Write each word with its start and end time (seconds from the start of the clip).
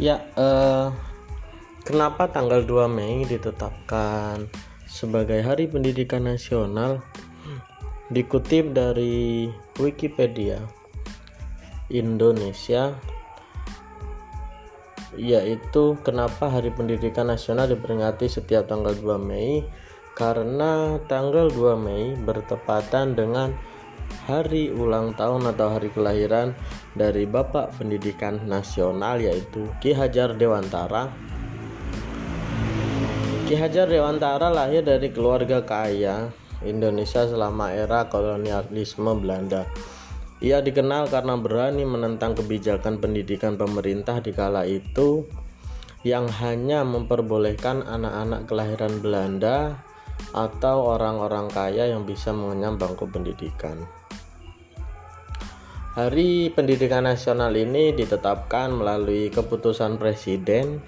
Ya, 0.00 0.16
eh, 0.32 0.88
kenapa 1.84 2.32
tanggal 2.32 2.64
2 2.64 2.88
Mei 2.88 3.28
ditetapkan 3.28 4.48
sebagai 4.88 5.44
Hari 5.44 5.68
Pendidikan 5.68 6.24
Nasional? 6.24 7.04
Dikutip 8.08 8.72
dari 8.72 9.52
Wikipedia 9.76 10.56
Indonesia, 11.92 12.96
yaitu 15.20 16.00
kenapa 16.00 16.48
Hari 16.48 16.72
Pendidikan 16.72 17.28
Nasional 17.28 17.68
diperingati 17.68 18.24
setiap 18.24 18.72
tanggal 18.72 18.96
2 18.96 19.20
Mei 19.20 19.68
karena 20.16 20.96
tanggal 21.12 21.52
2 21.52 21.76
Mei 21.76 22.16
bertepatan 22.16 23.20
dengan 23.20 23.52
hari 24.26 24.70
ulang 24.70 25.14
tahun 25.14 25.50
atau 25.54 25.74
hari 25.74 25.90
kelahiran 25.90 26.54
dari 26.94 27.26
Bapak 27.26 27.78
Pendidikan 27.78 28.42
Nasional 28.46 29.18
yaitu 29.22 29.66
Ki 29.78 29.90
Hajar 29.90 30.38
Dewantara. 30.38 31.10
Ki 33.50 33.58
Hajar 33.58 33.90
Dewantara 33.90 34.50
lahir 34.50 34.86
dari 34.86 35.10
keluarga 35.10 35.62
kaya 35.66 36.30
Indonesia 36.62 37.24
selama 37.24 37.72
era 37.72 38.06
kolonialisme 38.06 39.10
Belanda. 39.18 39.64
Ia 40.40 40.64
dikenal 40.64 41.12
karena 41.12 41.36
berani 41.36 41.84
menentang 41.84 42.32
kebijakan 42.32 42.96
pendidikan 42.96 43.60
pemerintah 43.60 44.24
di 44.24 44.32
kala 44.32 44.64
itu 44.64 45.28
yang 46.00 46.32
hanya 46.40 46.80
memperbolehkan 46.80 47.84
anak-anak 47.84 48.48
kelahiran 48.48 49.04
Belanda 49.04 49.84
atau 50.30 50.94
orang-orang 50.94 51.50
kaya 51.50 51.90
yang 51.90 52.06
bisa 52.06 52.30
mengenyam 52.30 52.78
bangku 52.78 53.06
pendidikan. 53.10 53.86
Hari 55.90 56.54
Pendidikan 56.54 57.02
Nasional 57.02 57.50
ini 57.58 57.90
ditetapkan 57.90 58.70
melalui 58.70 59.26
keputusan 59.26 59.98
Presiden 59.98 60.78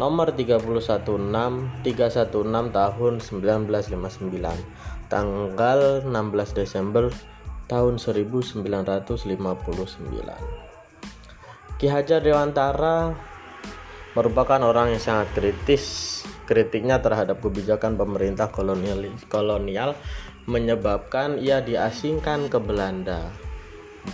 nomor 0.00 0.32
316 0.32 1.84
316 1.84 2.72
tahun 2.72 3.14
1959 3.20 5.12
tanggal 5.12 5.80
16 6.08 6.56
Desember 6.56 7.12
tahun 7.68 8.00
1959. 8.00 9.36
Ki 11.76 11.92
Hajar 11.92 12.24
Dewantara 12.24 13.12
merupakan 14.16 14.60
orang 14.64 14.96
yang 14.96 15.02
sangat 15.04 15.28
kritis 15.36 16.15
kritiknya 16.46 17.02
terhadap 17.02 17.42
kebijakan 17.42 17.98
pemerintah 17.98 18.48
kolonial 18.48 19.02
kolonial 19.26 19.98
menyebabkan 20.46 21.42
ia 21.42 21.60
diasingkan 21.60 22.46
ke 22.46 22.56
Belanda 22.62 23.28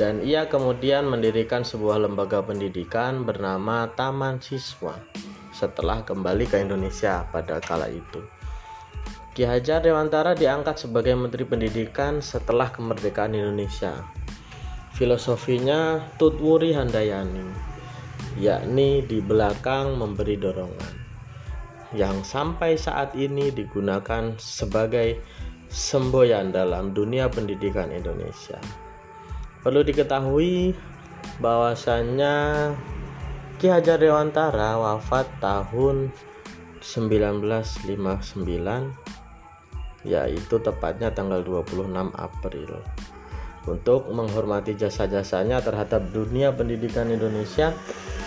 dan 0.01 0.25
ia 0.25 0.49
kemudian 0.49 1.05
mendirikan 1.05 1.63
sebuah 1.63 2.01
lembaga 2.01 2.41
pendidikan 2.41 3.29
bernama 3.29 3.93
Taman 3.93 4.41
Siswa 4.41 4.97
setelah 5.53 6.01
kembali 6.01 6.49
ke 6.49 6.57
Indonesia 6.65 7.29
pada 7.29 7.61
kala 7.61 7.93
itu. 7.93 8.25
Ki 9.33 9.49
Hajar 9.49 9.81
Dewantara 9.81 10.37
diangkat 10.37 10.89
sebagai 10.89 11.17
Menteri 11.17 11.45
Pendidikan 11.49 12.21
setelah 12.21 12.69
kemerdekaan 12.69 13.33
Indonesia. 13.33 13.97
Filosofinya 14.93 16.05
Tutwuri 16.21 16.77
Handayani, 16.77 17.49
yakni 18.37 19.01
di 19.09 19.25
belakang 19.25 19.97
memberi 19.97 20.37
dorongan, 20.37 21.02
yang 21.93 22.25
sampai 22.25 22.77
saat 22.77 23.13
ini 23.13 23.53
digunakan 23.53 24.33
sebagai 24.41 25.21
semboyan 25.73 26.53
dalam 26.53 26.93
dunia 26.93 27.29
pendidikan 27.29 27.89
Indonesia. 27.93 28.61
Perlu 29.65 29.81
diketahui 29.87 30.77
bahwasannya 31.39 32.35
Ki 33.57 33.71
Hajar 33.71 34.03
Dewantara 34.03 34.75
wafat 34.75 35.29
tahun 35.39 36.11
1959 36.83 38.43
yaitu 40.03 40.59
tepatnya 40.59 41.15
tanggal 41.15 41.47
26 41.47 41.95
April. 42.19 42.83
Untuk 43.63 44.11
menghormati 44.11 44.75
jasa-jasanya 44.75 45.63
terhadap 45.63 46.11
dunia 46.11 46.51
pendidikan 46.51 47.07
Indonesia, 47.15 47.71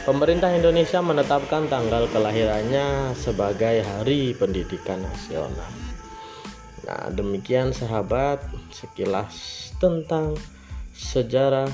pemerintah 0.08 0.48
Indonesia 0.56 1.04
menetapkan 1.04 1.68
tanggal 1.68 2.08
kelahirannya 2.08 3.12
sebagai 3.20 3.84
Hari 3.84 4.32
Pendidikan 4.40 5.04
Nasional. 5.04 5.72
Nah, 6.88 7.12
demikian 7.12 7.76
sahabat 7.76 8.40
sekilas 8.72 9.68
tentang 9.82 10.40
sejarah 10.96 11.68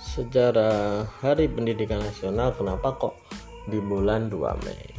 sejarah 0.00 1.06
Hari 1.22 1.46
Pendidikan 1.46 2.02
Nasional 2.02 2.50
kenapa 2.58 2.98
kok 2.98 3.14
di 3.70 3.78
bulan 3.78 4.26
2 4.26 4.64
Mei. 4.66 4.90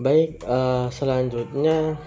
Baik, 0.00 0.40
uh, 0.48 0.88
selanjutnya 0.88 2.00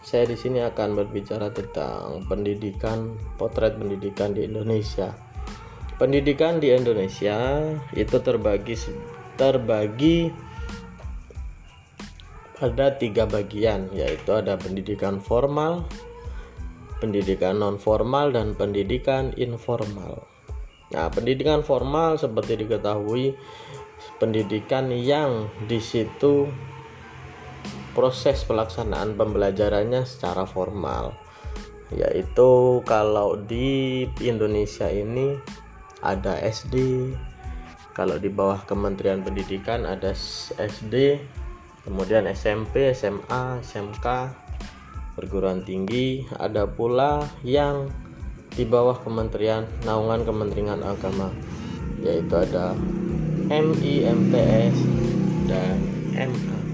saya 0.00 0.24
di 0.24 0.36
sini 0.36 0.64
akan 0.64 0.96
berbicara 0.96 1.52
tentang 1.52 2.24
pendidikan, 2.24 3.16
potret 3.36 3.76
pendidikan 3.76 4.32
di 4.32 4.48
Indonesia. 4.48 5.12
Pendidikan 6.00 6.56
di 6.56 6.72
Indonesia 6.72 7.60
itu 7.92 8.16
terbagi 8.24 8.74
terbagi 9.36 10.32
pada 12.56 12.96
tiga 12.96 13.28
bagian, 13.28 13.92
yaitu 13.92 14.32
ada 14.32 14.56
pendidikan 14.56 15.20
formal, 15.20 15.84
pendidikan 17.00 17.60
non 17.60 17.76
formal 17.76 18.32
dan 18.32 18.56
pendidikan 18.56 19.32
informal. 19.36 20.24
Nah, 20.92 21.08
pendidikan 21.12 21.60
formal 21.60 22.16
seperti 22.16 22.60
diketahui 22.64 23.36
pendidikan 24.20 24.92
yang 24.92 25.48
di 25.68 25.80
situ 25.80 26.48
proses 27.92 28.42
pelaksanaan 28.46 29.14
pembelajarannya 29.14 30.06
secara 30.06 30.46
formal 30.46 31.14
yaitu 31.90 32.78
kalau 32.86 33.34
di 33.34 34.06
Indonesia 34.22 34.86
ini 34.86 35.34
ada 36.00 36.38
SD 36.38 37.10
kalau 37.92 38.16
di 38.16 38.30
bawah 38.30 38.62
Kementerian 38.62 39.26
Pendidikan 39.26 39.82
ada 39.82 40.14
SD 40.54 41.18
kemudian 41.82 42.30
SMP 42.30 42.94
SMA 42.94 43.58
SMK 43.66 44.06
perguruan 45.20 45.60
tinggi, 45.66 46.24
ada 46.40 46.64
pula 46.64 47.28
yang 47.44 47.92
di 48.56 48.64
bawah 48.64 48.96
Kementerian 49.04 49.68
Naungan 49.84 50.24
Kementerian 50.24 50.80
Agama, 50.80 51.28
yaitu 52.00 52.34
ada 52.34 52.72
MI, 53.52 54.08
MTS, 54.08 54.76
dan 55.44 55.76
MA. 56.16 56.69